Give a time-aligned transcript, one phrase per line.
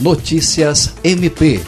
[0.00, 1.60] Notícias MP.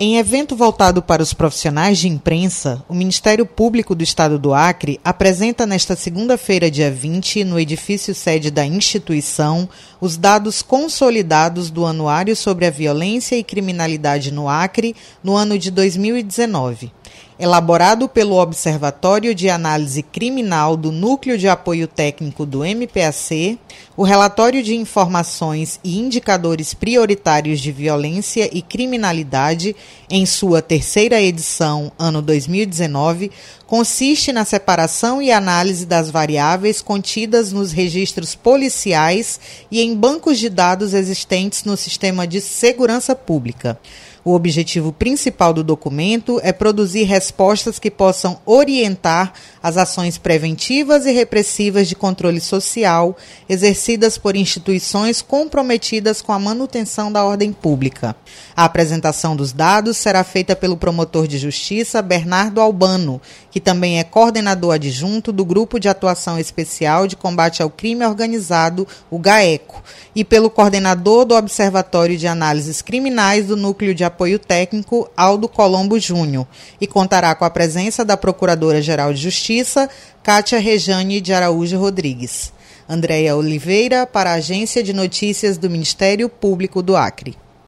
[0.00, 4.98] Em evento voltado para os profissionais de imprensa, o Ministério Público do Estado do Acre
[5.04, 9.68] apresenta nesta segunda-feira, dia 20, no edifício sede da instituição,
[10.00, 15.70] os dados consolidados do Anuário sobre a Violência e Criminalidade no Acre no ano de
[15.70, 16.90] 2019
[17.38, 23.58] elaborado pelo Observatório de Análise Criminal do Núcleo de Apoio Técnico do MPAC,
[23.96, 29.74] o relatório de informações e indicadores prioritários de violência e criminalidade,
[30.08, 33.32] em sua terceira edição, ano 2019,
[33.66, 40.48] consiste na separação e análise das variáveis contidas nos registros policiais e em bancos de
[40.48, 43.78] dados existentes no sistema de segurança pública.
[44.24, 51.12] O objetivo principal do documento é produzir respostas que possam orientar as ações preventivas e
[51.12, 53.14] repressivas de controle social
[53.46, 58.16] exercidas por instituições comprometidas com a manutenção da ordem pública.
[58.56, 64.04] A apresentação dos dados será feita pelo promotor de justiça Bernardo Albano, que também é
[64.04, 69.82] coordenador adjunto do Grupo de Atuação Especial de Combate ao Crime Organizado, o GAECO,
[70.14, 75.98] e pelo coordenador do Observatório de Análises Criminais do Núcleo de Apoio Técnico, Aldo Colombo
[75.98, 76.46] Júnior,
[76.80, 79.90] e contará com a presença da Procuradora-Geral de Justiça,
[80.22, 82.52] Cátia Rejane de Araújo Rodrigues.
[82.88, 87.43] Andréia Oliveira, para a Agência de Notícias do Ministério Público do Acre.